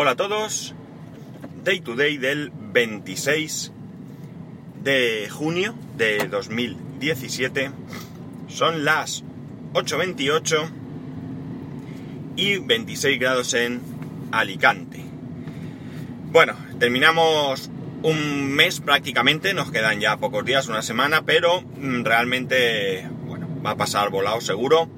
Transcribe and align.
Hola 0.00 0.12
a 0.12 0.14
todos. 0.14 0.76
Day 1.64 1.80
to 1.80 1.96
day 1.96 2.18
del 2.18 2.52
26 2.54 3.72
de 4.80 5.28
junio 5.28 5.74
de 5.96 6.28
2017. 6.28 7.72
Son 8.46 8.84
las 8.84 9.24
8.28 9.72 10.70
y 12.36 12.58
26 12.58 13.18
grados 13.18 13.54
en 13.54 13.80
Alicante. 14.30 15.04
Bueno, 16.30 16.54
terminamos 16.78 17.68
un 18.04 18.52
mes 18.52 18.78
prácticamente, 18.78 19.52
nos 19.52 19.72
quedan 19.72 19.98
ya 19.98 20.16
pocos 20.18 20.44
días, 20.44 20.68
una 20.68 20.82
semana, 20.82 21.22
pero 21.22 21.62
mm, 21.62 22.04
realmente, 22.04 23.04
bueno, 23.26 23.48
va 23.66 23.70
a 23.70 23.76
pasar 23.76 24.10
volado 24.10 24.40
seguro. 24.40 24.88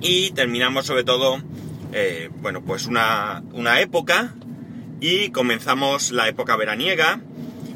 Y 0.00 0.32
terminamos 0.32 0.86
sobre 0.86 1.04
todo, 1.04 1.40
eh, 1.92 2.30
bueno, 2.40 2.62
pues 2.62 2.86
una, 2.86 3.42
una 3.52 3.80
época 3.80 4.34
y 5.00 5.30
comenzamos 5.30 6.12
la 6.12 6.28
época 6.28 6.56
veraniega, 6.56 7.20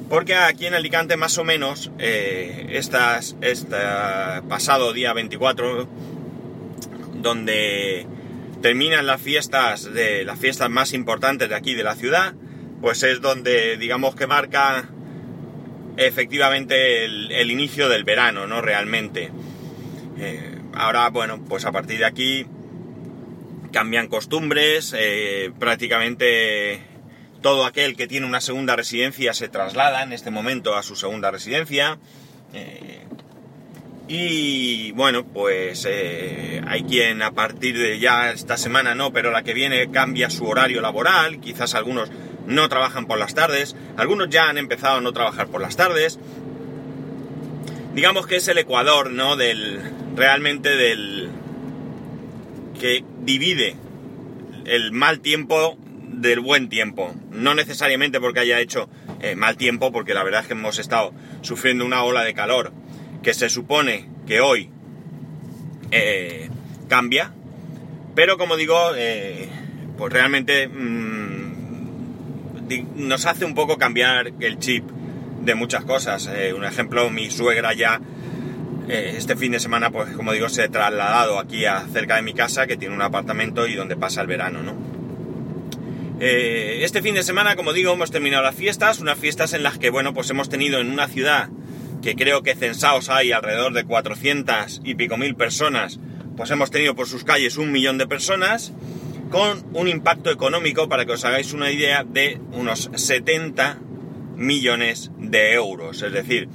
porque 0.09 0.35
aquí 0.35 0.67
en 0.67 0.75
Alicante 0.75 1.17
más 1.17 1.39
o 1.39 1.45
menos, 1.45 1.91
este 1.99 2.99
pasado 4.49 4.93
día 4.93 5.13
24, 5.13 5.89
donde 7.21 8.07
terminan 8.63 9.07
las 9.07 9.21
fiestas 9.21 9.93
de 9.93 10.25
las 10.25 10.39
fiestas 10.39 10.71
más 10.71 10.93
importantes 10.93 11.49
de 11.49 11.55
aquí 11.55 11.75
de 11.75 11.83
la 11.83 11.95
ciudad, 11.95 12.35
pues 12.81 13.03
es 13.03 13.21
donde 13.21 13.77
digamos 13.77 14.15
que 14.15 14.27
marca 14.27 14.89
efectivamente 15.97 17.05
el, 17.05 17.51
inicio 17.51 17.89
del 17.89 18.05
verano, 18.05 18.47
¿no? 18.47 18.61
Realmente. 18.61 19.31
Eh, 20.19 20.59
ahora, 20.75 21.09
bueno, 21.11 21.43
pues 21.49 21.65
a 21.65 21.73
partir 21.73 21.99
de 21.99 22.05
aquí 22.05 22.47
cambian 23.73 24.09
costumbres, 24.09 24.95
eh, 24.97 25.53
prácticamente 25.59 26.81
todo 27.43 27.65
aquel 27.65 27.97
que 27.97 28.07
tiene 28.07 28.27
una 28.27 28.41
segunda 28.41 28.77
residencia 28.77 29.35
se 29.35 29.49
traslada 29.49 30.03
en 30.03 30.13
este 30.13 30.31
momento 30.31 30.75
a 30.75 30.83
su 30.83 30.97
segunda 30.97 31.31
residencia. 31.31 31.99
Eh, 32.53 33.05
y 34.09 34.93
bueno, 34.93 35.25
pues 35.27 35.85
hay 35.85 36.83
quien 36.85 37.23
a 37.23 37.33
partir 37.33 37.77
de 37.77 37.99
ya 37.99 38.31
esta 38.31 38.57
semana 38.57 38.95
no, 38.95 39.13
pero 39.13 39.33
la 39.33 39.43
que 39.43 39.53
viene 39.53 39.91
cambia 39.91 40.31
su 40.31 40.47
horario 40.47 40.81
laboral, 40.81 41.41
quizás 41.41 41.75
algunos 41.75 42.11
no 42.47 42.69
trabajan 42.69 43.07
por 43.07 43.19
las 43.19 43.35
tardes, 43.35 43.77
algunos 43.97 44.29
ya 44.31 44.49
han 44.49 44.59
empezado 44.59 44.99
a 44.99 45.01
no 45.01 45.13
trabajar 45.13 45.49
por 45.49 45.61
las 45.61 45.77
tardes. 45.77 46.19
Digamos 47.95 48.27
que 48.27 48.37
es 48.37 48.49
el 48.49 48.59
ecuador, 48.59 49.11
¿no? 49.11 49.37
Del. 49.37 49.81
realmente 50.15 50.77
del. 50.77 51.31
Que 52.77 53.05
divide 53.21 53.77
el 54.65 54.93
mal 54.93 55.21
tiempo 55.21 55.77
del 56.17 56.41
buen 56.41 56.69
tiempo. 56.69 57.15
No 57.31 57.55
necesariamente 57.55 58.21
porque 58.21 58.41
haya 58.41 58.61
hecho 58.61 58.89
eh, 59.21 59.37
mal 59.37 59.57
tiempo, 59.57 59.93
porque 59.93 60.15
la 60.15 60.25
verdad 60.25 60.43
es 60.43 60.47
que 60.47 60.55
hemos 60.55 60.79
estado 60.79 61.13
sufriendo 61.43 61.85
una 61.85 62.03
ola 62.03 62.25
de 62.25 62.35
calor 62.35 62.73
que 63.23 63.35
se 63.35 63.49
supone 63.49 64.09
que 64.27 64.41
hoy 64.41 64.71
eh, 65.91 66.49
cambia. 66.89 67.33
Pero 68.15 68.39
como 68.39 68.57
digo, 68.57 68.93
eh, 68.97 69.49
pues 69.99 70.13
realmente 70.13 70.69
mm, 70.69 71.47
nos 72.97 73.27
hace 73.27 73.45
un 73.45 73.55
poco 73.55 73.77
cambiar 73.79 74.33
el 74.41 74.59
chip 74.59 74.85
de 75.43 75.55
muchas 75.55 75.85
cosas. 75.85 76.29
Un 76.57 76.65
ejemplo, 76.65 77.11
mi 77.11 77.31
suegra 77.31 77.75
ya 77.75 78.01
eh, 78.89 79.15
este 79.17 79.37
fin 79.37 79.53
de 79.53 79.61
semana, 79.61 79.91
pues 79.91 80.11
como 80.15 80.33
digo, 80.33 80.49
se 80.49 80.63
ha 80.63 80.69
trasladado 80.69 81.39
aquí 81.39 81.65
a, 81.65 81.87
cerca 81.93 82.17
de 82.17 82.23
mi 82.23 82.35
casa, 82.35 82.67
que 82.67 82.77
tiene 82.77 82.95
un 82.95 83.03
apartamento 83.03 83.67
y 83.67 83.75
donde 83.75 83.97
pasa 83.97 84.21
el 84.21 84.27
verano, 84.27 84.63
¿no? 84.63 84.75
Eh, 86.19 86.81
este 86.83 87.03
fin 87.03 87.15
de 87.15 87.23
semana, 87.23 87.57
como 87.57 87.73
digo, 87.73 87.93
hemos 87.93 88.11
terminado 88.11 88.43
las 88.43 88.55
fiestas, 88.55 89.01
unas 89.01 89.19
fiestas 89.19 89.53
en 89.53 89.63
las 89.63 89.79
que, 89.79 89.91
bueno, 89.91 90.15
pues 90.15 90.31
hemos 90.31 90.49
tenido 90.49 90.81
en 90.81 90.91
una 90.91 91.09
ciudad 91.09 91.51
que 92.01 92.15
creo 92.15 92.43
que 92.43 92.55
censados 92.55 93.11
hay 93.11 93.33
alrededor 93.33 93.73
de 93.73 93.85
400 93.85 94.81
y 94.85 94.95
pico 94.95 95.17
mil 95.17 95.35
personas, 95.35 95.99
pues 96.37 96.51
hemos 96.51 96.71
tenido 96.71 96.95
por 96.95 97.09
sus 97.09 97.25
calles 97.25 97.57
un 97.57 97.73
millón 97.73 97.99
de 97.99 98.07
personas 98.07 98.73
con 99.31 99.65
un 99.73 99.89
impacto 99.89 100.31
económico, 100.31 100.89
para 100.89 101.05
que 101.05 101.13
os 101.13 101.25
hagáis 101.25 101.53
una 101.53 101.71
idea, 101.71 102.05
de 102.05 102.41
unos 102.53 102.91
70 102.95 103.79
millones 104.37 105.11
de 105.19 105.55
euros. 105.55 106.03
Es 106.03 106.13
decir, 106.13 106.49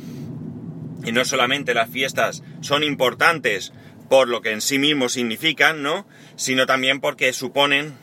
y 1.03 1.12
no 1.12 1.25
solamente 1.25 1.73
las 1.73 1.89
fiestas 1.89 2.44
son 2.62 2.84
importantes 2.84 3.73
por 4.09 4.28
lo 4.28 4.41
que 4.41 4.51
en 4.51 4.62
sí 4.62 4.78
mismos 4.78 5.13
significan, 5.13 5.84
¿no? 5.84 6.06
Sino 6.35 6.66
también 6.66 7.00
porque 7.00 7.31
suponen 7.34 7.94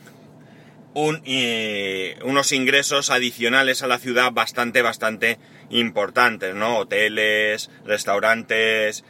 un, 0.93 1.21
eh, 1.25 2.17
unos 2.23 2.51
ingresos 2.51 3.09
adicionales 3.11 3.83
a 3.83 3.87
la 3.87 3.99
ciudad 3.99 4.31
bastante, 4.31 4.81
bastante 4.81 5.37
importantes, 5.69 6.55
¿no? 6.55 6.77
Hoteles, 6.79 7.69
restaurantes, 7.85 9.03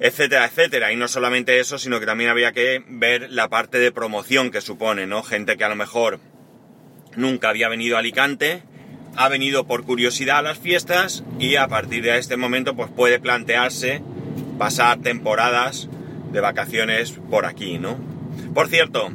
etcétera, 0.00 0.46
etcétera. 0.46 0.92
Y 0.92 0.96
no 0.96 1.08
solamente 1.08 1.60
eso, 1.60 1.78
sino 1.78 2.00
que 2.00 2.06
también 2.06 2.30
había 2.30 2.52
que 2.52 2.82
ver 2.88 3.30
la 3.30 3.48
parte 3.48 3.78
de 3.78 3.92
promoción 3.92 4.50
que 4.50 4.60
supone, 4.60 5.06
¿no? 5.06 5.22
Gente 5.22 5.56
que 5.56 5.64
a 5.64 5.68
lo 5.68 5.76
mejor 5.76 6.20
nunca 7.14 7.48
había 7.48 7.68
venido 7.68 7.96
a 7.96 8.00
Alicante, 8.00 8.62
ha 9.16 9.28
venido 9.28 9.66
por 9.66 9.84
curiosidad 9.84 10.38
a 10.38 10.42
las 10.42 10.58
fiestas 10.58 11.24
y 11.38 11.56
a 11.56 11.68
partir 11.68 12.04
de 12.04 12.18
este 12.18 12.36
momento 12.36 12.76
pues 12.76 12.90
puede 12.90 13.18
plantearse 13.18 14.02
pasar 14.58 14.98
temporadas 14.98 15.88
de 16.32 16.40
vacaciones 16.40 17.12
por 17.30 17.46
aquí, 17.46 17.78
¿no? 17.78 17.98
Por 18.54 18.68
cierto, 18.68 19.10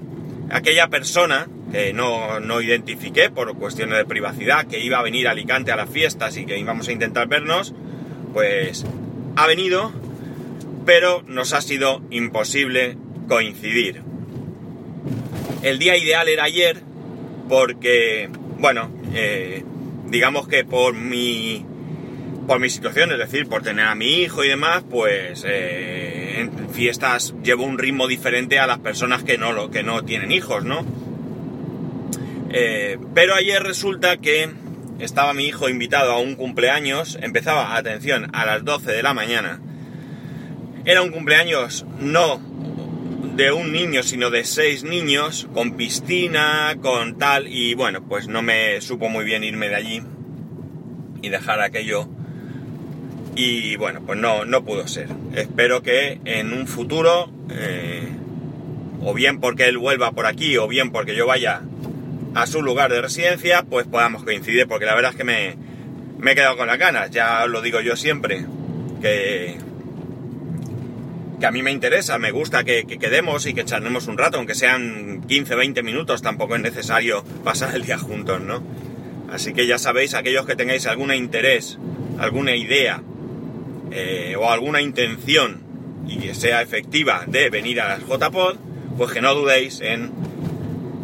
aquella 0.49 0.87
persona 0.87 1.47
que 1.71 1.93
no, 1.93 2.39
no 2.39 2.61
identifiqué 2.61 3.29
por 3.29 3.55
cuestiones 3.57 3.97
de 3.97 4.05
privacidad, 4.05 4.67
que 4.67 4.79
iba 4.79 4.99
a 4.99 5.03
venir 5.03 5.27
a 5.27 5.31
Alicante 5.31 5.71
a 5.71 5.75
las 5.75 5.89
fiestas 5.89 6.37
y 6.37 6.45
que 6.45 6.57
íbamos 6.57 6.87
a 6.87 6.91
intentar 6.91 7.27
vernos, 7.27 7.73
pues 8.33 8.85
ha 9.35 9.47
venido, 9.47 9.91
pero 10.85 11.23
nos 11.27 11.53
ha 11.53 11.61
sido 11.61 12.01
imposible 12.09 12.97
coincidir. 13.27 14.01
El 15.63 15.79
día 15.79 15.95
ideal 15.95 16.27
era 16.27 16.43
ayer 16.43 16.81
porque, 17.47 18.29
bueno, 18.57 18.89
eh, 19.13 19.63
digamos 20.11 20.47
que 20.47 20.63
por 20.63 20.93
mi, 20.93 21.65
por 22.45 22.59
mi 22.59 22.69
situación, 22.69 23.11
es 23.11 23.17
decir, 23.17 23.47
por 23.47 23.63
tener 23.63 23.85
a 23.85 23.95
mi 23.95 24.21
hijo 24.21 24.43
y 24.43 24.49
demás, 24.49 24.83
pues 24.87 25.43
eh, 25.47 26.41
en 26.41 26.69
fiestas 26.69 27.33
llevo 27.43 27.63
un 27.63 27.79
ritmo 27.79 28.07
diferente 28.07 28.59
a 28.59 28.67
las 28.67 28.79
personas 28.79 29.23
que 29.23 29.37
no, 29.37 29.71
que 29.71 29.81
no 29.81 30.03
tienen 30.03 30.31
hijos, 30.31 30.63
¿no? 30.63 30.85
Eh, 32.51 32.99
pero 33.15 33.33
ayer 33.33 33.63
resulta 33.63 34.17
que 34.17 34.49
estaba 34.99 35.33
mi 35.33 35.45
hijo 35.45 35.69
invitado 35.69 36.11
a 36.11 36.19
un 36.19 36.35
cumpleaños, 36.35 37.17
empezaba, 37.21 37.75
atención, 37.75 38.29
a 38.33 38.45
las 38.45 38.63
12 38.63 38.91
de 38.91 39.01
la 39.01 39.13
mañana 39.13 39.61
era 40.85 41.01
un 41.01 41.11
cumpleaños 41.11 41.85
no 41.99 42.41
de 43.35 43.51
un 43.51 43.71
niño, 43.71 44.03
sino 44.03 44.29
de 44.29 44.43
seis 44.43 44.83
niños, 44.83 45.47
con 45.53 45.77
piscina, 45.77 46.75
con 46.81 47.17
tal, 47.17 47.47
y 47.47 47.73
bueno, 47.73 48.03
pues 48.07 48.27
no 48.27 48.41
me 48.41 48.81
supo 48.81 49.09
muy 49.09 49.23
bien 49.23 49.43
irme 49.43 49.69
de 49.69 49.75
allí 49.75 50.01
y 51.21 51.29
dejar 51.29 51.61
aquello. 51.61 52.07
Y 53.35 53.77
bueno, 53.77 54.01
pues 54.05 54.19
no, 54.19 54.45
no 54.45 54.63
pudo 54.65 54.87
ser. 54.87 55.07
Espero 55.33 55.81
que 55.81 56.19
en 56.25 56.53
un 56.53 56.67
futuro, 56.67 57.31
eh, 57.49 58.09
o 59.01 59.13
bien 59.13 59.39
porque 59.39 59.65
él 59.65 59.77
vuelva 59.77 60.11
por 60.11 60.25
aquí, 60.25 60.57
o 60.57 60.67
bien 60.67 60.91
porque 60.91 61.15
yo 61.15 61.25
vaya 61.25 61.61
a 62.33 62.45
su 62.47 62.61
lugar 62.61 62.91
de 62.91 63.01
residencia, 63.01 63.63
pues 63.63 63.87
podamos 63.87 64.23
coincidir, 64.23 64.67
porque 64.67 64.85
la 64.85 64.95
verdad 64.95 65.11
es 65.11 65.17
que 65.17 65.23
me, 65.23 65.55
me 66.17 66.31
he 66.31 66.35
quedado 66.35 66.57
con 66.57 66.67
las 66.67 66.77
ganas, 66.77 67.09
ya 67.11 67.45
lo 67.45 67.61
digo 67.61 67.79
yo 67.79 67.95
siempre, 67.95 68.45
que 69.01 69.57
que 71.41 71.47
a 71.47 71.51
mí 71.51 71.63
me 71.63 71.71
interesa, 71.71 72.19
me 72.19 72.31
gusta 72.31 72.63
que, 72.63 72.85
quedemos 72.85 73.47
y 73.47 73.55
que 73.55 73.65
charlemos 73.65 74.07
un 74.07 74.17
rato, 74.17 74.37
aunque 74.37 74.53
sean 74.53 75.23
15, 75.27 75.55
20 75.55 75.83
minutos, 75.83 76.21
tampoco 76.21 76.55
es 76.55 76.61
necesario 76.61 77.23
pasar 77.43 77.75
el 77.75 77.83
día 77.83 77.97
juntos, 77.97 78.39
¿no? 78.39 78.63
Así 79.29 79.51
que 79.51 79.65
ya 79.65 79.79
sabéis, 79.79 80.13
aquellos 80.13 80.45
que 80.45 80.55
tengáis 80.55 80.85
algún 80.85 81.11
interés, 81.11 81.79
alguna 82.19 82.55
idea 82.55 83.01
eh, 83.91 84.35
o 84.37 84.51
alguna 84.51 84.81
intención 84.81 85.61
y 86.07 86.17
que 86.17 86.35
sea 86.35 86.61
efectiva 86.61 87.23
de 87.25 87.49
venir 87.49 87.81
a 87.81 87.87
las 87.87 88.01
JPod, 88.01 88.57
pues 88.95 89.11
que 89.11 89.21
no 89.21 89.33
dudéis 89.33 89.81
en, 89.81 90.11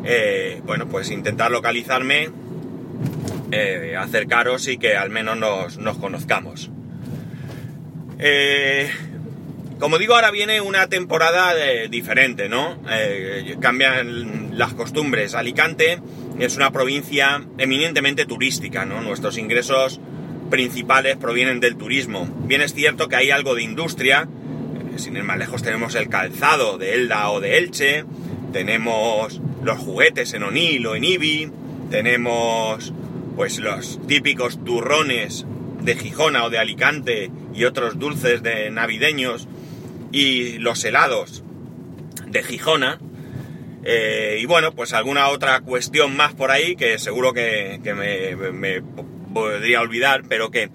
eh, 0.06 0.62
bueno, 0.66 0.88
pues 0.88 1.10
intentar 1.10 1.50
localizarme, 1.50 2.30
eh, 3.52 3.96
acercaros 3.98 4.68
y 4.68 4.78
que 4.78 4.96
al 4.96 5.10
menos 5.10 5.36
nos, 5.80 5.98
conozcamos. 5.98 6.70
Como 9.80 9.98
digo, 9.98 10.16
ahora 10.16 10.32
viene 10.32 10.62
una 10.62 10.88
temporada 10.88 11.54
eh, 11.56 11.88
diferente, 11.90 12.50
¿no? 12.50 12.82
Eh, 12.90 13.58
cambian 13.60 14.58
las 14.58 14.74
costumbres. 14.74 15.36
Alicante 15.36 16.00
es 16.40 16.56
una 16.56 16.72
provincia 16.72 17.44
eminentemente 17.58 18.26
turística, 18.26 18.86
¿no? 18.86 19.02
Nuestros 19.02 19.38
ingresos 19.38 20.00
principales 20.50 21.18
provienen 21.18 21.60
del 21.60 21.78
turismo. 21.78 22.28
Bien 22.46 22.62
es 22.62 22.74
cierto 22.74 23.08
que 23.08 23.18
hay 23.18 23.32
algo 23.32 23.56
de 23.56 23.64
industria, 23.64 24.28
eh, 24.94 25.00
sin 25.00 25.16
ir 25.16 25.24
más 25.24 25.38
lejos 25.38 25.62
tenemos 25.62 25.96
el 25.96 26.10
calzado 26.10 26.78
de 26.78 26.96
Elda 26.96 27.30
o 27.30 27.40
de 27.40 27.58
Elche, 27.58 28.06
tenemos 28.54 29.42
los 29.64 29.78
juguetes 29.78 30.34
en 30.34 30.44
O'Neill 30.44 30.88
o 30.88 30.96
en 30.96 31.04
Ibi, 31.04 31.52
tenemos 31.92 32.94
pues 33.36 33.60
los 33.60 34.00
típicos 34.08 34.64
turrones 34.64 35.46
de 35.82 35.96
Gijona 35.96 36.46
o 36.46 36.50
de 36.50 36.58
Alicante 36.58 37.30
y 37.54 37.66
otros 37.66 38.00
dulces 38.00 38.42
de 38.42 38.72
navideños 38.72 39.48
y 40.12 40.58
los 40.60 40.84
helados 40.84 41.44
de 42.26 42.44
Gijona. 42.44 43.00
Eh, 43.84 44.40
y 44.42 44.46
bueno, 44.46 44.74
pues 44.74 44.94
alguna 44.94 45.30
otra 45.30 45.62
cuestión 45.62 46.16
más 46.16 46.34
por 46.34 46.52
ahí 46.52 46.76
que 46.76 47.00
seguro 47.00 47.34
que, 47.34 47.80
me, 47.84 48.82
podría 49.34 49.82
olvidar, 49.82 50.24
pero 50.28 50.52
que 50.52 50.70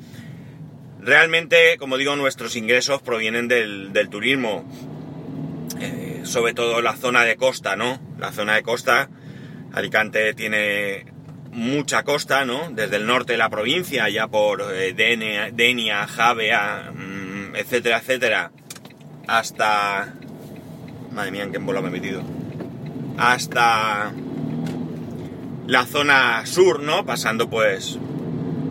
realmente, 1.00 1.76
como 1.78 1.98
digo, 1.98 2.16
nuestros 2.16 2.56
ingresos 2.56 3.02
provienen 3.02 3.48
del, 3.48 4.08
turismo. 4.10 4.64
Eh, 5.80 6.20
sobre 6.24 6.54
todo 6.54 6.80
la 6.80 6.96
zona 6.96 7.24
de 7.24 7.36
costa, 7.36 7.76
¿no? 7.76 8.00
La 8.18 8.32
zona 8.32 8.54
de 8.54 8.62
costa, 8.62 9.10
Alicante 9.72 10.32
tiene 10.34 11.06
mucha 11.52 12.02
costa, 12.02 12.44
¿no? 12.44 12.70
Desde 12.70 12.96
el 12.96 13.06
norte 13.06 13.32
de 13.32 13.38
la 13.38 13.50
provincia, 13.50 14.08
ya 14.08 14.28
por 14.28 14.62
eh, 14.74 14.94
Denia, 14.94 16.06
Javea, 16.06 16.92
mm, 16.94 17.56
etcétera, 17.56 17.98
etcétera, 17.98 18.52
hasta... 19.26 20.14
Madre 21.12 21.30
mía, 21.30 21.44
en 21.44 21.52
qué 21.52 21.58
bola 21.58 21.80
me 21.80 21.88
he 21.88 21.90
metido. 21.90 22.22
Hasta 23.18 24.12
la 25.66 25.86
zona 25.86 26.44
sur, 26.46 26.82
¿no? 26.82 27.04
Pasando 27.04 27.48
pues 27.48 27.98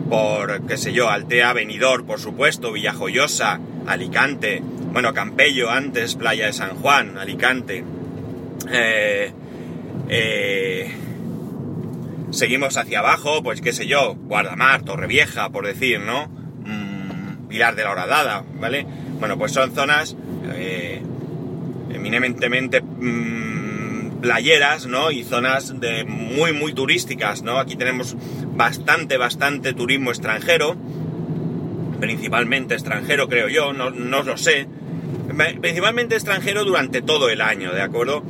por, 0.08 0.66
qué 0.66 0.76
sé 0.76 0.92
yo, 0.92 1.08
Altea, 1.08 1.52
Benidorm, 1.52 2.06
por 2.06 2.20
supuesto, 2.20 2.72
Villajoyosa, 2.72 3.60
Alicante, 3.86 4.62
bueno, 4.92 5.14
Campello 5.14 5.70
antes, 5.70 6.16
Playa 6.16 6.46
de 6.46 6.52
San 6.52 6.76
Juan, 6.76 7.16
Alicante. 7.16 7.84
Eh, 8.70 9.32
eh, 10.08 10.94
seguimos 12.30 12.76
hacia 12.76 12.98
abajo, 12.98 13.42
pues 13.42 13.62
qué 13.62 13.72
sé 13.72 13.86
yo, 13.86 14.14
Guardamar, 14.14 14.82
Torrevieja, 14.82 15.48
por 15.48 15.66
decir, 15.66 16.00
¿no? 16.00 16.26
Mm, 16.26 17.48
Pilar 17.48 17.74
de 17.74 17.84
la 17.84 17.92
Horadada, 17.92 18.44
¿vale? 18.60 18.86
Bueno, 19.18 19.38
pues 19.38 19.52
son 19.52 19.74
zonas 19.74 20.14
eh, 20.54 21.02
eminentemente 21.92 22.80
mm, 22.80 24.20
playeras, 24.22 24.86
¿no? 24.86 25.10
Y 25.10 25.24
zonas 25.24 25.78
de 25.78 26.04
muy, 26.04 26.52
muy 26.52 26.72
turísticas, 26.72 27.42
¿no? 27.42 27.58
Aquí 27.58 27.76
tenemos 27.76 28.16
bastante, 28.54 29.18
bastante 29.18 29.74
turismo 29.74 30.10
extranjero, 30.10 30.76
principalmente 32.00 32.74
extranjero, 32.74 33.28
creo 33.28 33.48
yo, 33.48 33.72
no, 33.72 33.90
no 33.90 34.22
lo 34.22 34.36
sé. 34.36 34.66
Principalmente 35.60 36.14
extranjero 36.14 36.64
durante 36.64 37.02
todo 37.02 37.30
el 37.30 37.40
año, 37.40 37.72
¿de 37.72 37.82
acuerdo? 37.82 38.22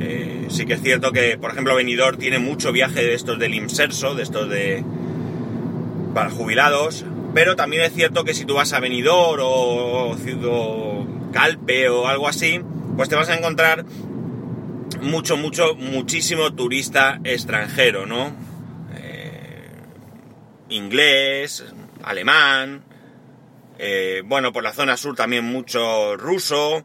Eh, 0.00 0.46
sí 0.48 0.66
que 0.66 0.74
es 0.74 0.82
cierto 0.82 1.12
que, 1.12 1.38
por 1.38 1.50
ejemplo, 1.50 1.74
Benidorm 1.74 2.18
tiene 2.18 2.38
mucho 2.38 2.72
viaje 2.72 3.04
de 3.04 3.14
estos 3.14 3.38
del 3.38 3.54
IMSERSO, 3.54 4.14
de 4.14 4.22
estos 4.22 4.48
de... 4.48 4.84
para 6.14 6.30
jubilados, 6.30 7.04
pero 7.34 7.56
también 7.56 7.82
es 7.82 7.92
cierto 7.92 8.24
que 8.24 8.34
si 8.34 8.44
tú 8.44 8.54
vas 8.54 8.72
a 8.72 8.80
Benidorm 8.80 9.42
o, 9.42 10.10
o 10.10 11.06
Calpe 11.32 11.88
o 11.88 12.06
algo 12.06 12.28
así, 12.28 12.60
pues 12.96 13.08
te 13.08 13.16
vas 13.16 13.28
a 13.28 13.36
encontrar 13.36 13.84
mucho, 15.00 15.36
mucho, 15.36 15.74
muchísimo 15.74 16.54
turista 16.54 17.20
extranjero, 17.24 18.06
¿no? 18.06 18.32
Eh, 18.96 19.68
inglés, 20.70 21.64
alemán, 22.02 22.84
eh, 23.78 24.22
bueno, 24.24 24.52
por 24.52 24.62
la 24.62 24.72
zona 24.72 24.96
sur 24.96 25.14
también 25.14 25.44
mucho 25.44 26.16
ruso. 26.16 26.84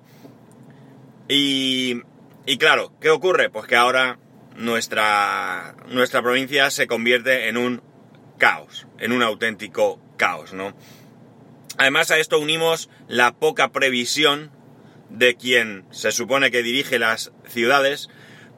Y, 1.27 2.01
y 2.45 2.57
claro, 2.57 2.93
¿qué 2.99 3.09
ocurre? 3.09 3.49
Pues 3.49 3.65
que 3.65 3.75
ahora 3.75 4.19
nuestra, 4.55 5.75
nuestra 5.89 6.21
provincia 6.21 6.69
se 6.69 6.87
convierte 6.87 7.47
en 7.47 7.57
un 7.57 7.81
caos, 8.37 8.87
en 8.99 9.11
un 9.11 9.23
auténtico 9.23 9.99
caos, 10.17 10.53
¿no? 10.53 10.75
Además 11.77 12.11
a 12.11 12.17
esto 12.17 12.39
unimos 12.39 12.89
la 13.07 13.33
poca 13.33 13.71
previsión 13.71 14.51
de 15.09 15.35
quien 15.35 15.85
se 15.91 16.11
supone 16.11 16.51
que 16.51 16.63
dirige 16.63 16.99
las 16.99 17.31
ciudades, 17.47 18.09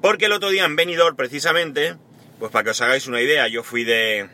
porque 0.01 0.25
el 0.25 0.31
otro 0.31 0.49
día 0.49 0.65
en 0.65 0.75
Benidorm 0.75 1.15
precisamente, 1.15 1.95
pues 2.39 2.51
para 2.51 2.63
que 2.63 2.69
os 2.71 2.81
hagáis 2.81 3.07
una 3.07 3.21
idea, 3.21 3.47
yo 3.47 3.63
fui 3.63 3.83
de, 3.83 4.29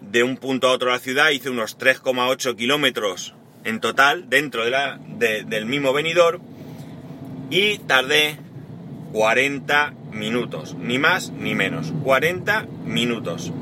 de 0.00 0.22
un 0.22 0.36
punto 0.36 0.68
a 0.68 0.72
otro 0.72 0.88
de 0.88 0.96
la 0.96 1.00
ciudad, 1.00 1.30
hice 1.30 1.50
unos 1.50 1.78
3,8 1.78 2.56
kilómetros 2.56 3.34
en 3.64 3.80
total 3.80 4.28
dentro 4.28 4.64
del 4.64 5.66
mismo 5.66 5.92
venidor 5.92 6.40
y 7.50 7.78
tardé 7.78 8.38
40 9.12 9.94
minutos, 10.12 10.74
ni 10.74 10.98
más 10.98 11.30
ni 11.30 11.54
menos, 11.54 11.92
40 12.04 12.66
minutos. 12.84 13.52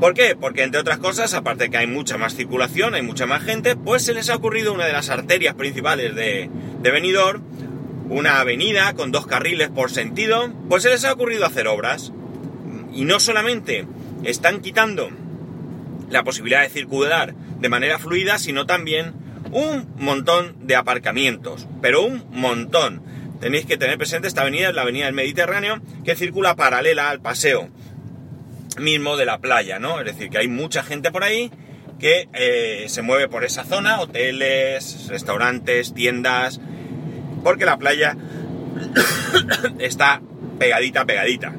¿Por 0.00 0.14
qué? 0.14 0.36
Porque 0.36 0.62
entre 0.62 0.80
otras 0.80 0.98
cosas, 0.98 1.34
aparte 1.34 1.70
que 1.70 1.76
hay 1.76 1.88
mucha 1.88 2.18
más 2.18 2.36
circulación, 2.36 2.94
hay 2.94 3.02
mucha 3.02 3.26
más 3.26 3.42
gente, 3.42 3.74
pues 3.74 4.04
se 4.04 4.14
les 4.14 4.30
ha 4.30 4.36
ocurrido 4.36 4.72
una 4.72 4.86
de 4.86 4.92
las 4.92 5.10
arterias 5.10 5.56
principales 5.56 6.14
de, 6.14 6.48
de 6.80 6.90
Benidorm, 6.92 7.42
una 8.08 8.38
avenida 8.38 8.92
con 8.94 9.10
dos 9.10 9.26
carriles 9.26 9.70
por 9.70 9.90
sentido, 9.90 10.52
pues 10.68 10.84
se 10.84 10.90
les 10.90 11.04
ha 11.04 11.12
ocurrido 11.12 11.44
hacer 11.44 11.66
obras. 11.66 12.12
Y 12.94 13.06
no 13.06 13.18
solamente 13.18 13.86
están 14.22 14.60
quitando 14.60 15.10
la 16.10 16.22
posibilidad 16.22 16.62
de 16.62 16.68
circular 16.68 17.34
de 17.34 17.68
manera 17.68 17.98
fluida, 17.98 18.38
sino 18.38 18.66
también 18.66 19.14
un 19.50 19.88
montón 19.98 20.54
de 20.60 20.76
aparcamientos, 20.76 21.66
pero 21.82 22.02
un 22.02 22.24
montón. 22.30 23.02
Tenéis 23.40 23.66
que 23.66 23.76
tener 23.76 23.98
presente 23.98 24.28
esta 24.28 24.42
avenida, 24.42 24.68
es 24.68 24.74
la 24.74 24.82
avenida 24.82 25.06
del 25.06 25.14
Mediterráneo, 25.14 25.80
que 26.04 26.14
circula 26.14 26.54
paralela 26.54 27.10
al 27.10 27.20
paseo 27.20 27.68
mismo 28.80 29.16
de 29.16 29.26
la 29.26 29.38
playa, 29.38 29.78
¿no? 29.78 30.00
Es 30.00 30.06
decir, 30.06 30.30
que 30.30 30.38
hay 30.38 30.48
mucha 30.48 30.82
gente 30.82 31.10
por 31.10 31.24
ahí 31.24 31.50
que 31.98 32.28
eh, 32.32 32.84
se 32.88 33.02
mueve 33.02 33.28
por 33.28 33.44
esa 33.44 33.64
zona, 33.64 34.00
hoteles, 34.00 35.08
restaurantes, 35.08 35.94
tiendas, 35.94 36.60
porque 37.42 37.64
la 37.64 37.76
playa 37.76 38.16
está 39.78 40.20
pegadita, 40.58 41.04
pegadita. 41.04 41.52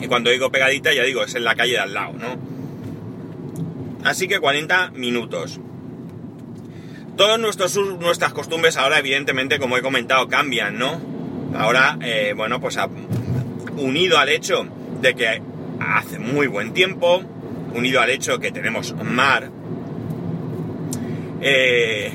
Y 0.00 0.08
cuando 0.08 0.30
digo 0.30 0.50
pegadita, 0.50 0.92
ya 0.92 1.02
digo, 1.02 1.22
es 1.22 1.34
en 1.34 1.44
la 1.44 1.54
calle 1.54 1.72
de 1.72 1.78
al 1.78 1.94
lado, 1.94 2.14
¿no? 2.14 2.36
Así 4.04 4.28
que 4.28 4.38
40 4.38 4.90
minutos. 4.90 5.60
Todas 7.16 7.40
nuestras 7.40 8.32
costumbres 8.32 8.76
ahora, 8.76 8.98
evidentemente, 8.98 9.58
como 9.58 9.76
he 9.76 9.82
comentado, 9.82 10.28
cambian, 10.28 10.78
¿no? 10.78 11.00
Ahora, 11.56 11.98
eh, 12.02 12.34
bueno, 12.36 12.60
pues 12.60 12.78
unido 13.76 14.18
al 14.18 14.28
hecho 14.28 14.66
de 15.00 15.14
que 15.14 15.42
hace 15.80 16.18
muy 16.18 16.46
buen 16.46 16.72
tiempo, 16.72 17.22
unido 17.74 18.00
al 18.00 18.10
hecho 18.10 18.38
que 18.38 18.50
tenemos 18.52 18.94
mar, 19.02 19.50
eh, 21.40 22.12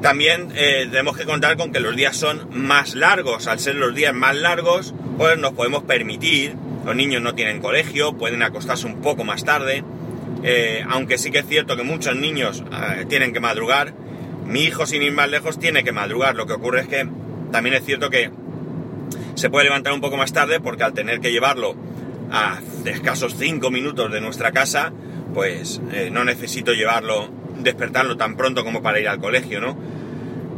también 0.00 0.52
eh, 0.54 0.86
tenemos 0.90 1.16
que 1.16 1.24
contar 1.24 1.56
con 1.56 1.72
que 1.72 1.80
los 1.80 1.94
días 1.96 2.16
son 2.16 2.48
más 2.52 2.94
largos. 2.94 3.46
Al 3.46 3.58
ser 3.58 3.74
los 3.74 3.94
días 3.94 4.14
más 4.14 4.36
largos, 4.36 4.94
pues 5.16 5.38
nos 5.38 5.52
podemos 5.52 5.82
permitir, 5.82 6.54
los 6.84 6.94
niños 6.94 7.20
no 7.20 7.34
tienen 7.34 7.60
colegio, 7.60 8.16
pueden 8.16 8.42
acostarse 8.42 8.86
un 8.86 9.00
poco 9.00 9.24
más 9.24 9.44
tarde, 9.44 9.84
eh, 10.44 10.84
aunque 10.88 11.18
sí 11.18 11.30
que 11.30 11.38
es 11.38 11.46
cierto 11.46 11.76
que 11.76 11.82
muchos 11.82 12.16
niños 12.16 12.62
tienen 13.08 13.32
que 13.32 13.40
madrugar, 13.40 13.92
mi 14.46 14.62
hijo 14.62 14.86
sin 14.86 15.02
ir 15.02 15.12
más 15.12 15.28
lejos 15.28 15.58
tiene 15.58 15.84
que 15.84 15.92
madrugar. 15.92 16.36
Lo 16.36 16.46
que 16.46 16.54
ocurre 16.54 16.80
es 16.82 16.88
que 16.88 17.08
también 17.50 17.74
es 17.74 17.84
cierto 17.84 18.08
que 18.08 18.30
se 19.34 19.50
puede 19.50 19.64
levantar 19.64 19.92
un 19.92 20.00
poco 20.00 20.16
más 20.16 20.32
tarde 20.32 20.60
porque 20.60 20.84
al 20.84 20.94
tener 20.94 21.20
que 21.20 21.30
llevarlo 21.30 21.76
a 22.30 22.60
escasos 22.84 23.34
5 23.38 23.70
minutos 23.70 24.12
de 24.12 24.20
nuestra 24.20 24.52
casa, 24.52 24.92
pues 25.34 25.80
eh, 25.92 26.10
no 26.10 26.24
necesito 26.24 26.72
llevarlo, 26.72 27.28
despertarlo 27.58 28.16
tan 28.16 28.36
pronto 28.36 28.64
como 28.64 28.82
para 28.82 29.00
ir 29.00 29.08
al 29.08 29.18
colegio, 29.18 29.60
¿no? 29.60 29.76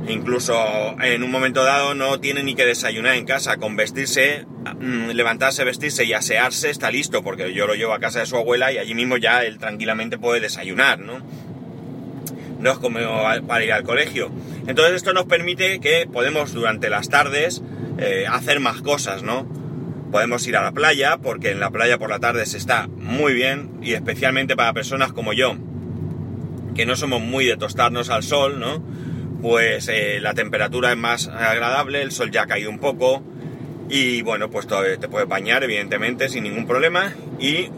Incluso 0.08 0.56
en 1.02 1.22
un 1.22 1.30
momento 1.30 1.62
dado 1.62 1.94
no 1.94 2.18
tiene 2.20 2.42
ni 2.42 2.54
que 2.54 2.64
desayunar 2.64 3.16
en 3.16 3.26
casa, 3.26 3.58
con 3.58 3.76
vestirse, 3.76 4.46
mm, 4.80 5.10
levantarse, 5.10 5.62
vestirse 5.64 6.04
y 6.04 6.14
asearse 6.14 6.70
está 6.70 6.90
listo, 6.90 7.22
porque 7.22 7.52
yo 7.52 7.66
lo 7.66 7.74
llevo 7.74 7.92
a 7.92 8.00
casa 8.00 8.20
de 8.20 8.26
su 8.26 8.36
abuela 8.36 8.72
y 8.72 8.78
allí 8.78 8.94
mismo 8.94 9.18
ya 9.18 9.44
él 9.44 9.58
tranquilamente 9.58 10.18
puede 10.18 10.40
desayunar, 10.40 10.98
¿no? 10.98 11.20
No 12.58 12.72
es 12.72 12.78
como 12.78 12.98
para 13.46 13.64
ir 13.64 13.72
al 13.72 13.84
colegio. 13.84 14.30
Entonces 14.66 14.96
esto 14.96 15.12
nos 15.12 15.24
permite 15.24 15.80
que 15.80 16.06
podemos 16.10 16.52
durante 16.52 16.90
las 16.90 17.08
tardes 17.08 17.62
eh, 17.98 18.26
hacer 18.28 18.60
más 18.60 18.82
cosas, 18.82 19.22
¿no? 19.22 19.59
Podemos 20.10 20.46
ir 20.46 20.56
a 20.56 20.62
la 20.62 20.72
playa, 20.72 21.18
porque 21.18 21.50
en 21.50 21.60
la 21.60 21.70
playa 21.70 21.98
por 21.98 22.10
la 22.10 22.18
tarde 22.18 22.46
se 22.46 22.58
está 22.58 22.88
muy 22.88 23.32
bien, 23.32 23.70
y 23.82 23.92
especialmente 23.92 24.56
para 24.56 24.72
personas 24.72 25.12
como 25.12 25.32
yo, 25.32 25.56
que 26.74 26.86
no 26.86 26.96
somos 26.96 27.20
muy 27.20 27.44
de 27.44 27.56
tostarnos 27.56 28.10
al 28.10 28.22
sol, 28.22 28.58
¿no? 28.58 28.82
pues 29.40 29.88
eh, 29.88 30.18
la 30.20 30.34
temperatura 30.34 30.92
es 30.92 30.98
más 30.98 31.28
agradable, 31.28 32.02
el 32.02 32.12
sol 32.12 32.30
ya 32.30 32.42
ha 32.42 32.46
caído 32.46 32.70
un 32.70 32.78
poco 32.78 33.22
y 33.88 34.22
bueno, 34.22 34.50
pues 34.50 34.66
te 34.66 35.08
puedes 35.08 35.28
bañar 35.28 35.64
evidentemente 35.64 36.28
sin 36.28 36.44
ningún 36.44 36.66
problema 36.66 37.12
y 37.38 37.68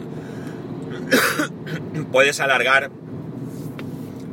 puedes 2.11 2.39
alargar, 2.39 2.91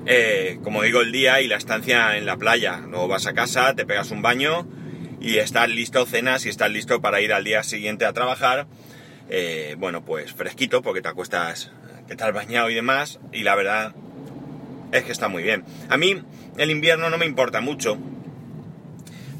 eh, 0.07 0.59
como 0.62 0.83
digo, 0.83 1.00
el 1.00 1.12
día 1.12 1.40
y 1.40 1.49
la 1.49 1.57
estancia 1.57 2.19
en 2.19 2.26
la 2.26 2.37
playa. 2.37 2.83
Luego 2.88 3.09
vas 3.09 3.26
a 3.26 3.33
casa, 3.33 3.75
te 3.75 3.87
pegas 3.87 4.11
un 4.11 4.23
baño 4.23 4.66
y 5.20 5.36
estás 5.38 5.68
listo, 5.68 6.04
cenas 6.06 6.46
y 6.46 6.48
estás 6.48 6.70
listo 6.70 7.00
para 7.00 7.20
ir 7.20 7.32
al 7.32 7.44
día 7.44 7.62
siguiente 7.62 8.06
a 8.06 8.12
trabajar. 8.12 8.66
Eh, 9.28 9.76
bueno, 9.78 10.04
pues 10.04 10.32
fresquito 10.32 10.82
porque 10.82 11.02
te 11.02 11.08
acuestas, 11.08 11.70
que 12.08 12.22
has 12.22 12.32
bañado 12.32 12.70
y 12.70 12.74
demás, 12.74 13.20
y 13.32 13.42
la 13.42 13.54
verdad 13.54 13.94
es 14.92 15.04
que 15.04 15.12
está 15.12 15.28
muy 15.28 15.42
bien. 15.42 15.64
A 15.88 15.96
mí 15.96 16.22
el 16.56 16.70
invierno 16.70 17.10
no 17.10 17.18
me 17.18 17.26
importa 17.26 17.60
mucho. 17.60 17.98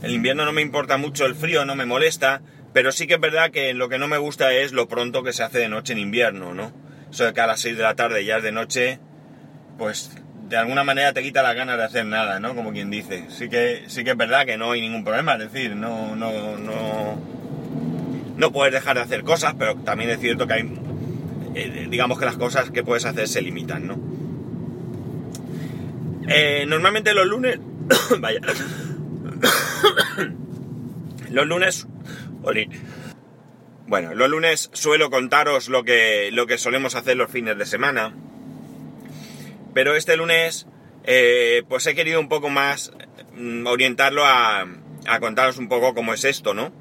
El 0.03 0.13
invierno 0.13 0.45
no 0.45 0.53
me 0.53 0.63
importa 0.63 0.97
mucho, 0.97 1.27
el 1.27 1.35
frío 1.35 1.65
no 1.65 1.75
me 1.75 1.87
molesta, 1.87 2.43
pero 2.73 2.93
sí 2.93 3.07
que 3.07 3.15
es 3.15 3.21
verdad 3.21 3.51
que 3.51 3.75
lo 3.75 3.89
que 3.89 3.99
no 3.99 4.07
me 4.07 4.19
gusta 4.19 4.53
es 4.53 4.73
lo 4.73 4.89
pronto 4.89 5.23
que 5.23 5.33
se 5.33 5.43
hace 5.43 5.59
de 5.59 5.69
noche 5.69 5.93
en 5.93 5.99
invierno, 5.99 6.55
¿no? 6.55 6.73
Eso 7.11 7.25
de 7.25 7.33
que 7.33 7.41
a 7.41 7.47
las 7.47 7.61
6 7.61 7.77
de 7.77 7.83
la 7.83 7.97
tarde 7.97 8.25
ya 8.25 8.37
es 8.37 8.43
de 8.43 8.53
noche, 8.53 9.01
pues 9.77 10.13
de 10.51 10.57
alguna 10.57 10.83
manera 10.83 11.13
te 11.13 11.23
quita 11.23 11.45
las 11.45 11.55
ganas 11.55 11.79
de 11.79 11.85
hacer 11.85 12.05
nada, 12.05 12.41
¿no? 12.41 12.57
Como 12.57 12.73
quien 12.73 12.91
dice. 12.91 13.25
Sí 13.29 13.49
que, 13.49 13.85
sí 13.87 14.03
que 14.03 14.11
es 14.11 14.17
verdad 14.17 14.45
que 14.45 14.59
no 14.59 14.73
hay 14.73 14.81
ningún 14.81 15.05
problema, 15.05 15.35
es 15.35 15.53
decir, 15.53 15.77
no, 15.77 16.17
no, 16.17 16.59
no, 16.59 17.21
no 18.37 18.53
puedes 18.53 18.75
dejar 18.75 18.97
de 18.97 19.03
hacer 19.03 19.23
cosas, 19.23 19.55
pero 19.57 19.77
también 19.77 20.11
es 20.11 20.19
cierto 20.19 20.49
que 20.49 20.55
hay, 20.55 20.69
eh, 21.55 21.87
digamos 21.89 22.19
que 22.19 22.25
las 22.25 22.37
cosas 22.37 22.73
que 22.73 22.83
puedes 22.83 23.05
hacer 23.05 23.29
se 23.29 23.43
limitan, 23.43 23.87
¿no? 23.87 23.97
Eh, 26.29 26.65
normalmente 26.67 27.15
los 27.15 27.29
lunes, 27.29 27.61
vaya, 28.19 28.41
los 31.31 31.47
lunes, 31.47 31.87
bueno, 33.87 34.17
los 34.17 34.29
lunes 34.29 34.69
suelo 34.73 35.11
contaros 35.11 35.69
lo 35.69 35.85
que, 35.85 36.31
lo 36.33 36.49
que 36.49 36.59
solemos 36.59 36.97
hacer 36.97 37.17
los 37.17 37.31
fines 37.31 37.57
de 37.57 37.67
semana. 37.67 38.13
Pero 39.75 39.95
este 39.95 40.17
lunes, 40.17 40.67
eh, 41.05 41.63
pues 41.69 41.87
he 41.87 41.95
querido 41.95 42.21
un 42.21 42.29
poco 42.29 42.51
más 42.51 42.93
mm, 43.35 43.67
orientarlo 43.67 44.25
a, 44.25 44.67
a, 45.07 45.21
contaros 45.21 45.59
un 45.59 45.69
poco 45.69 45.95
cómo 45.95 46.15
es 46.15 46.25
esto, 46.25 46.55
¿no? 46.55 46.73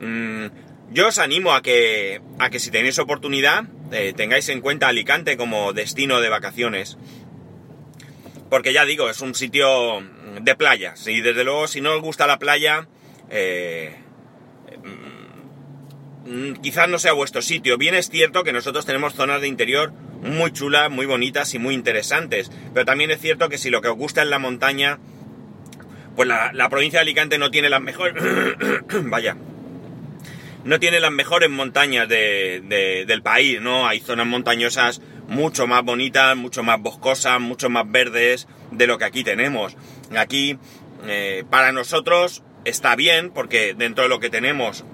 Mm, 0.00 0.46
yo 0.90 1.08
os 1.08 1.18
animo 1.18 1.52
a 1.54 1.62
que, 1.62 2.20
a 2.38 2.50
que 2.50 2.58
si 2.58 2.70
tenéis 2.70 2.98
oportunidad, 2.98 3.64
eh, 3.92 4.12
tengáis 4.16 4.48
en 4.48 4.60
cuenta 4.60 4.88
Alicante 4.88 5.36
como 5.36 5.72
destino 5.72 6.20
de 6.20 6.28
vacaciones. 6.28 6.96
Porque 8.48 8.72
ya 8.72 8.86
digo, 8.86 9.10
es 9.10 9.20
un 9.20 9.34
sitio 9.34 10.00
de 10.40 10.54
playa. 10.54 10.94
Y 11.06 11.20
desde 11.20 11.44
luego, 11.44 11.68
si 11.68 11.82
no 11.82 11.94
os 11.94 12.00
gusta 12.00 12.26
la 12.26 12.38
playa, 12.38 12.88
eh, 13.28 13.96
quizás 16.60 16.88
no 16.88 16.98
sea 16.98 17.12
vuestro 17.12 17.42
sitio. 17.42 17.78
Bien 17.78 17.94
es 17.94 18.10
cierto 18.10 18.44
que 18.44 18.52
nosotros 18.52 18.86
tenemos 18.86 19.14
zonas 19.14 19.40
de 19.40 19.48
interior 19.48 19.92
muy 20.22 20.52
chulas, 20.52 20.90
muy 20.90 21.06
bonitas 21.06 21.54
y 21.54 21.58
muy 21.58 21.74
interesantes. 21.74 22.50
Pero 22.74 22.84
también 22.84 23.10
es 23.10 23.20
cierto 23.20 23.48
que 23.48 23.58
si 23.58 23.70
lo 23.70 23.80
que 23.80 23.88
os 23.88 23.96
gusta 23.96 24.22
es 24.22 24.28
la 24.28 24.38
montaña, 24.38 24.98
pues 26.16 26.28
la, 26.28 26.68
provincia 26.68 26.98
de 26.98 27.02
Alicante 27.02 27.38
no 27.38 27.50
tiene 27.50 27.68
las 27.68 27.80
mejores... 27.80 28.22
Vaya. 29.04 29.36
No 30.64 30.80
tiene 30.80 31.00
las 31.00 31.12
mejores 31.12 31.48
montañas 31.48 32.08
del 32.08 33.22
país, 33.22 33.60
¿no? 33.60 33.86
Hay 33.86 34.00
zonas 34.00 34.26
montañosas 34.26 35.00
mucho 35.28 35.66
más 35.66 35.84
bonitas, 35.84 36.36
mucho 36.36 36.62
más 36.62 36.80
boscosas, 36.80 37.40
mucho 37.40 37.70
más 37.70 37.90
verdes 37.90 38.48
de 38.72 38.86
lo 38.86 38.98
que 38.98 39.04
aquí 39.04 39.24
tenemos. 39.24 39.76
Aquí, 40.16 40.58
eh, 41.06 41.44
para 41.48 41.70
nosotros, 41.72 42.42
está 42.64 42.96
bien, 42.96 43.30
porque 43.30 43.74
dentro 43.74 44.02
de 44.02 44.08
lo 44.10 44.20
que 44.20 44.30
tenemos 44.30 44.84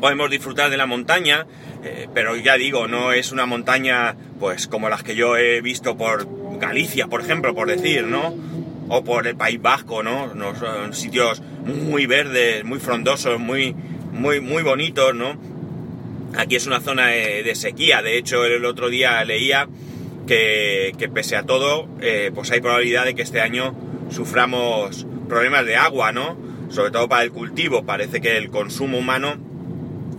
podemos 0.00 0.30
disfrutar 0.30 0.70
de 0.70 0.76
la 0.76 0.86
montaña, 0.86 1.46
eh, 1.84 2.08
pero 2.12 2.36
ya 2.36 2.56
digo, 2.56 2.88
no 2.88 3.12
es 3.12 3.32
una 3.32 3.46
montaña 3.46 4.16
pues 4.38 4.66
como 4.66 4.88
las 4.88 5.02
que 5.02 5.14
yo 5.14 5.36
he 5.36 5.60
visto 5.60 5.96
por 5.96 6.26
Galicia, 6.58 7.06
por 7.06 7.20
ejemplo, 7.20 7.54
por 7.54 7.68
decir, 7.68 8.04
¿no? 8.04 8.34
O 8.88 9.04
por 9.04 9.26
el 9.26 9.36
País 9.36 9.60
Vasco, 9.62 10.02
¿no? 10.02 10.34
no 10.34 10.54
son 10.56 10.94
sitios 10.94 11.42
muy 11.64 12.06
verdes, 12.06 12.64
muy 12.64 12.80
frondosos, 12.80 13.38
muy, 13.38 13.74
muy, 14.12 14.40
muy 14.40 14.62
bonitos, 14.62 15.14
¿no? 15.14 15.38
Aquí 16.36 16.56
es 16.56 16.66
una 16.66 16.80
zona 16.80 17.08
de, 17.08 17.54
sequía, 17.54 18.02
de 18.02 18.16
hecho 18.16 18.44
el 18.44 18.64
otro 18.64 18.88
día 18.88 19.24
leía 19.24 19.68
que, 20.26 21.10
pese 21.12 21.36
a 21.36 21.42
todo, 21.42 21.88
eh, 22.00 22.30
pues 22.34 22.50
hay 22.50 22.60
probabilidad 22.60 23.04
de 23.04 23.14
que 23.14 23.22
este 23.22 23.40
año 23.40 23.74
suframos 24.10 25.06
problemas 25.28 25.66
de 25.66 25.76
agua, 25.76 26.12
¿no? 26.12 26.36
Sobre 26.70 26.90
todo 26.90 27.08
para 27.08 27.24
el 27.24 27.32
cultivo, 27.32 27.84
parece 27.84 28.20
que 28.20 28.36
el 28.36 28.50
consumo 28.50 28.98
humano 28.98 29.49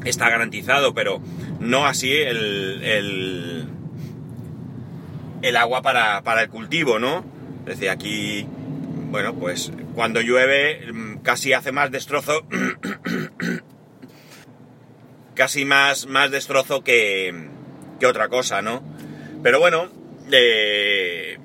está 0.05 0.29
garantizado, 0.29 0.93
pero 0.93 1.22
no 1.60 1.86
así 1.86 2.12
el, 2.12 3.67
el, 5.41 5.55
agua 5.55 5.81
para, 5.81 6.22
para, 6.24 6.43
el 6.43 6.50
cultivo, 6.50 7.00
¿no? 7.00 7.25
Es 7.62 7.77
decir, 7.77 7.89
aquí, 7.89 8.48
bueno, 9.10 9.36
pues 9.36 9.72
cuando 9.96 10.22
llueve 10.22 10.91
mm, 10.91 11.17
casi 11.17 11.53
hace 11.53 11.72
más 11.72 11.91
destrozo, 11.91 12.46
casi 15.36 15.65
más, 15.65 16.08
más 16.08 16.31
destrozo 16.31 16.84
que, 16.84 17.50
que 18.00 18.08
otra 18.08 18.29
cosa, 18.29 18.62
¿no? 18.62 18.84
Pero 19.43 19.60
bueno, 19.60 19.89
eh, 20.31 21.38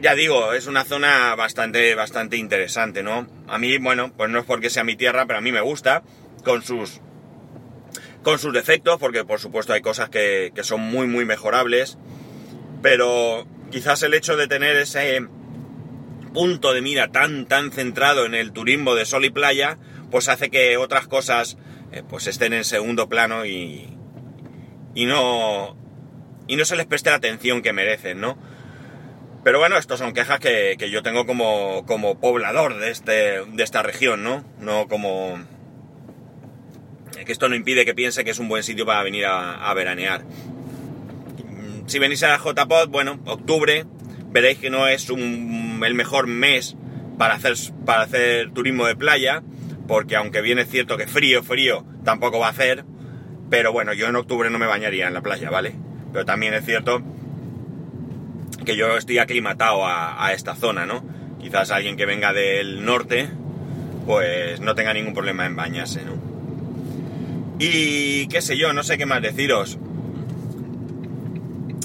ya 0.00 0.14
digo, 0.14 0.54
es 0.54 0.66
una 0.66 0.84
zona 0.84 1.34
bastante, 1.34 1.94
bastante 1.94 2.36
interesante, 2.36 3.02
¿no? 3.02 3.26
A 3.48 3.58
mí, 3.58 3.76
bueno, 3.78 4.12
pues 4.16 4.30
no 4.30 4.38
es 4.38 4.46
porque 4.46 4.70
sea 4.70 4.84
mi 4.84 4.96
tierra, 4.96 5.26
pero 5.26 5.38
a 5.38 5.42
mí 5.42 5.52
me 5.52 5.60
gusta 5.60 6.02
con 6.44 6.62
sus, 6.62 7.00
con 8.22 8.38
sus 8.38 8.52
defectos, 8.52 8.98
porque 8.98 9.24
por 9.24 9.40
supuesto 9.40 9.72
hay 9.72 9.80
cosas 9.80 10.08
que, 10.08 10.52
son 10.62 10.80
muy, 10.80 11.06
muy 11.06 11.24
mejorables, 11.24 11.98
pero 12.82 13.46
quizás 13.70 14.02
el 14.02 14.14
hecho 14.14 14.36
de 14.36 14.48
tener 14.48 14.76
ese 14.76 15.26
punto 16.32 16.72
de 16.72 16.80
mira 16.80 17.08
tan, 17.08 17.46
tan 17.46 17.72
centrado 17.72 18.24
en 18.24 18.34
el 18.34 18.52
turismo 18.52 18.94
de 18.94 19.04
sol 19.04 19.24
y 19.24 19.30
playa, 19.30 19.78
pues 20.10 20.28
hace 20.28 20.50
que 20.50 20.76
otras 20.76 21.06
cosas 21.06 21.56
eh, 21.92 22.02
pues 22.08 22.26
estén 22.26 22.52
en 22.52 22.64
segundo 22.64 23.08
plano 23.08 23.44
y, 23.46 23.96
y 24.94 25.06
no 25.06 25.76
y 26.46 26.56
no 26.56 26.64
se 26.64 26.74
les 26.74 26.86
preste 26.86 27.10
la 27.10 27.16
atención 27.16 27.62
que 27.62 27.72
merecen, 27.72 28.20
¿no? 28.20 28.36
Pero 29.44 29.58
bueno, 29.58 29.78
estas 29.78 30.00
son 30.00 30.12
quejas 30.12 30.38
que, 30.40 30.76
yo 30.90 31.02
tengo 31.02 31.24
como, 31.24 31.86
como 31.86 32.18
poblador 32.18 32.78
de, 32.78 32.90
este, 32.90 33.44
de 33.46 33.62
esta 33.62 33.82
región, 33.82 34.22
¿no? 34.22 34.44
No 34.58 34.88
como, 34.88 35.38
que 37.24 37.32
esto 37.32 37.48
no 37.48 37.54
impide 37.54 37.84
que 37.84 37.94
piense 37.94 38.24
que 38.24 38.30
es 38.30 38.38
un 38.38 38.48
buen 38.48 38.62
sitio 38.62 38.86
para 38.86 39.02
venir 39.02 39.26
a, 39.26 39.72
veranear. 39.74 40.24
Si 41.86 41.98
venís 41.98 42.22
a 42.22 42.38
JPod, 42.38 42.88
bueno, 42.88 43.20
octubre, 43.26 43.84
veréis 44.30 44.58
que 44.58 44.70
no 44.70 44.86
es 44.86 45.08
el 45.08 45.94
mejor 45.94 46.26
mes 46.26 46.76
para 47.18 47.34
hacer, 47.34 47.54
para 47.84 48.02
hacer 48.02 48.50
turismo 48.52 48.86
de 48.86 48.96
playa, 48.96 49.42
porque 49.88 50.16
aunque 50.16 50.40
bien 50.40 50.58
es 50.58 50.68
cierto 50.68 50.96
que 50.96 51.06
frío, 51.06 51.42
frío, 51.42 51.84
tampoco 52.04 52.38
va 52.38 52.46
a 52.46 52.50
hacer, 52.50 52.84
pero 53.50 53.72
bueno, 53.72 53.92
yo 53.92 54.06
en 54.06 54.16
octubre 54.16 54.50
no 54.50 54.58
me 54.58 54.66
bañaría 54.66 55.08
en 55.08 55.14
la 55.14 55.20
playa, 55.20 55.50
¿vale? 55.50 55.74
Pero 56.12 56.24
también 56.24 56.54
es 56.54 56.64
cierto 56.64 57.02
que 58.64 58.76
yo 58.76 58.96
estoy 58.96 59.18
aclimatado 59.18 59.86
a 59.86 60.32
esta 60.32 60.54
zona, 60.54 60.86
¿no? 60.86 61.04
Quizás 61.40 61.70
alguien 61.70 61.96
que 61.96 62.06
venga 62.06 62.32
del 62.32 62.84
norte, 62.84 63.28
pues 64.06 64.60
no 64.60 64.74
tenga 64.74 64.92
ningún 64.92 65.14
problema 65.14 65.46
en 65.46 65.56
bañarse, 65.56 66.02
¿no? 66.04 66.19
Y 67.62 68.26
qué 68.28 68.40
sé 68.40 68.56
yo, 68.56 68.72
no 68.72 68.82
sé 68.82 68.96
qué 68.96 69.04
más 69.04 69.20
deciros. 69.20 69.78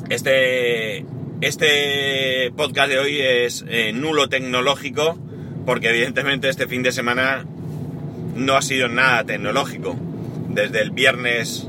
Este, 0.10 1.06
este 1.42 2.50
podcast 2.56 2.90
de 2.90 2.98
hoy 2.98 3.20
es 3.20 3.66
eh, 3.68 3.92
nulo 3.92 4.30
tecnológico, 4.30 5.20
porque 5.66 5.90
evidentemente 5.90 6.48
este 6.48 6.68
fin 6.68 6.82
de 6.82 6.94
semana 6.94 7.46
no 8.38 8.56
ha 8.56 8.62
sido 8.62 8.88
nada 8.88 9.26
tecnológico. 9.26 9.98
Desde 10.48 10.82
el 10.82 10.92
viernes 10.92 11.68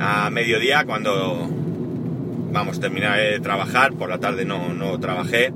a 0.00 0.28
mediodía, 0.30 0.84
cuando 0.84 1.48
vamos, 2.50 2.80
terminar 2.80 3.20
de 3.20 3.38
trabajar, 3.38 3.92
por 3.92 4.10
la 4.10 4.18
tarde 4.18 4.44
no, 4.44 4.74
no 4.74 4.98
trabajé, 4.98 5.52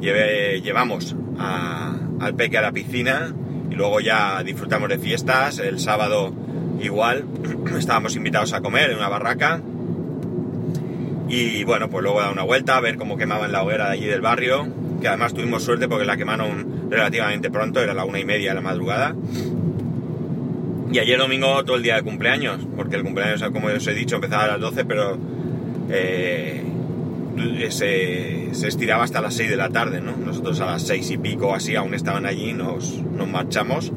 llevamos 0.00 1.14
al 1.38 2.34
peque 2.34 2.56
a 2.56 2.62
la 2.62 2.72
piscina 2.72 3.34
y 3.70 3.74
luego 3.74 4.00
ya 4.00 4.42
disfrutamos 4.42 4.88
de 4.88 4.98
fiestas. 4.98 5.58
El 5.58 5.80
sábado 5.80 6.32
igual 6.82 7.24
estábamos 7.78 8.16
invitados 8.16 8.52
a 8.52 8.60
comer 8.60 8.90
en 8.90 8.98
una 8.98 9.08
barraca 9.08 9.60
y 11.30 11.62
bueno, 11.62 11.88
pues 11.88 12.02
luego 12.02 12.20
dar 12.20 12.32
una 12.32 12.42
vuelta 12.42 12.76
a 12.76 12.80
ver 12.80 12.96
cómo 12.96 13.16
quemaban 13.16 13.52
la 13.52 13.62
hoguera 13.62 13.86
de 13.86 13.92
allí 13.92 14.06
del 14.06 14.20
barrio, 14.20 14.66
que 15.00 15.06
además 15.06 15.32
tuvimos 15.32 15.62
suerte 15.62 15.88
porque 15.88 16.04
la 16.04 16.16
quemaron 16.16 16.90
relativamente 16.90 17.50
pronto, 17.50 17.80
era 17.80 17.94
la 17.94 18.04
una 18.04 18.18
y 18.18 18.24
media 18.24 18.50
de 18.50 18.56
la 18.56 18.60
madrugada. 18.60 19.14
Y 20.92 20.98
ayer 20.98 21.16
domingo 21.20 21.64
todo 21.64 21.76
el 21.76 21.84
día 21.84 21.94
de 21.94 22.02
cumpleaños, 22.02 22.66
porque 22.74 22.96
el 22.96 23.04
cumpleaños, 23.04 23.44
como 23.52 23.68
os 23.68 23.86
he 23.86 23.94
dicho, 23.94 24.16
empezaba 24.16 24.42
a 24.42 24.46
las 24.48 24.60
12, 24.60 24.84
pero 24.84 25.18
eh, 25.88 26.64
se, 27.68 28.50
estiraba 28.50 29.04
hasta 29.04 29.20
las 29.20 29.34
6 29.34 29.50
de 29.50 29.56
la 29.56 29.68
tarde, 29.68 30.00
¿no? 30.00 30.16
Nosotros 30.16 30.60
a 30.60 30.66
las 30.66 30.82
6 30.82 31.12
y 31.12 31.18
pico 31.18 31.54
así 31.54 31.76
aún 31.76 31.94
estaban 31.94 32.26
allí, 32.26 32.52
nos, 32.52 33.00
nos 33.02 33.28
marchamos 33.28 33.92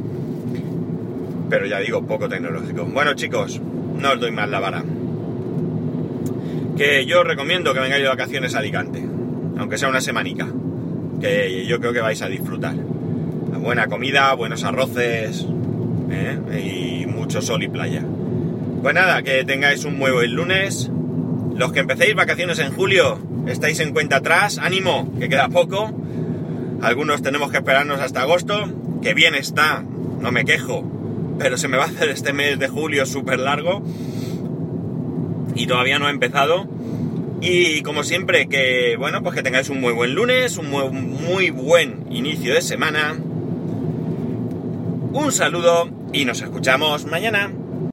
pero 1.54 1.68
ya 1.68 1.78
digo, 1.78 2.02
poco 2.08 2.28
tecnológico. 2.28 2.84
Bueno 2.84 3.14
chicos, 3.14 3.62
no 4.00 4.14
os 4.14 4.20
doy 4.20 4.32
más 4.32 4.50
la 4.50 4.60
vara. 4.60 4.84
Que 6.76 7.06
yo 7.06 7.22
os 7.22 7.28
recomiendo 7.28 7.76
que 7.76 7.80
vengáis 7.80 8.02
de 8.02 8.10
vacaciones 8.10 8.56
a 8.56 8.58
Alicante, 8.58 9.06
aunque 9.60 9.78
sea 9.78 9.88
una 9.88 10.02
semanica, 10.02 10.48
que 11.22 11.68
yo 11.68 11.80
creo 11.80 11.94
que 11.94 12.02
vais 12.02 12.20
a 12.24 12.28
disfrutar. 12.28 12.74
buena 12.74 13.86
comida, 13.86 14.34
buenos 14.34 14.64
arroces 14.64 15.46
¿eh? 16.10 17.04
y 17.04 17.06
mucho 17.06 17.40
sol 17.40 17.62
y 17.62 17.68
playa. 17.68 18.04
Pues 18.82 18.96
nada, 18.96 19.22
que 19.22 19.46
tengáis 19.46 19.86
un 19.86 19.96
muy 19.96 20.10
buen 20.10 20.34
lunes. 20.34 20.90
Los 21.56 21.72
que 21.72 21.82
empecéis 21.82 22.16
vacaciones 22.16 22.58
en 22.58 22.72
julio, 22.72 23.20
estáis 23.46 23.80
en 23.80 23.94
cuenta 23.94 24.16
atrás, 24.16 24.58
ánimo, 24.58 25.14
que 25.20 25.30
queda 25.30 25.50
poco. 25.50 25.94
Algunos 26.82 27.22
tenemos 27.22 27.52
que 27.52 27.58
esperarnos 27.58 28.02
hasta 28.02 28.24
agosto, 28.24 28.74
que 29.04 29.14
bien 29.14 29.36
está, 29.36 29.84
no 30.20 30.32
me 30.32 30.46
quejo, 30.46 30.93
pero 31.38 31.58
se 31.58 31.68
me 31.68 31.78
va 31.78 31.84
a 31.84 31.88
hacer 31.88 32.10
este 32.10 32.34
mes 32.34 32.60
de 32.60 32.68
julio 32.68 33.06
súper 33.06 33.40
largo 33.40 33.84
y 35.56 35.68
todavía 35.68 36.00
no 36.00 36.08
ha 36.08 36.12
empezado. 36.12 36.68
Y 37.42 37.82
como 37.82 38.04
siempre, 38.04 38.48
que 38.48 38.96
bueno, 38.98 39.22
pues 39.22 39.36
que 39.36 39.44
tengáis 39.44 39.70
un 39.70 39.82
muy 39.82 39.94
buen 39.94 40.16
lunes, 40.16 40.58
un 40.58 40.70
muy, 40.70 40.90
muy 40.90 41.50
buen 41.50 42.06
inicio 42.10 42.54
de 42.54 42.62
semana. 42.62 43.16
Un 45.14 45.32
saludo 45.32 45.90
y 46.14 46.26
nos 46.26 46.42
escuchamos 46.42 47.06
mañana. 47.06 47.52